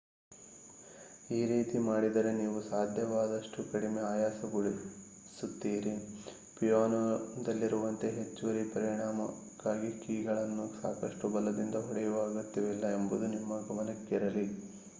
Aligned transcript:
ಈ 1.29 1.39
ರೀತಿ 1.49 1.77
ಮಾಡಿದರೆ 1.83 2.29
ನೀವು 2.37 2.59
ಸಾಧ್ಯವಾದಷ್ಟು 2.69 3.59
ಕಡಿಮೆ 3.67 4.01
ಆಯಾಸಗೊಳಿಸುತ್ತೀರಿ 4.07 5.93
ಪಿಯಾನೋದಲ್ಲಿರುವಂತೆ 6.55 8.09
ಹೆಚ್ಚುವರಿ 8.17 8.63
ಪರಿಮಾಣಕ್ಕಾಗಿ 8.71 9.91
ಕೀಗಳನ್ನು 9.99 10.65
ಸಾಕಷ್ಟು 10.77 11.29
ಬಲದಿಂದ 11.35 11.83
ಹೊಡೆಯುವ 11.85 12.25
ಅಗತ್ಯವಿಲ್ಲ 12.29 12.87
ಎಂಬುದು 12.97 13.27
ನಿಮ್ಮ 13.35 13.61
ಗಮನಕ್ಕಿರಲಿ 13.69 14.47